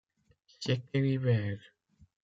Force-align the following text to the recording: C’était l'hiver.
C’était 0.59 0.99
l'hiver. 0.99 1.59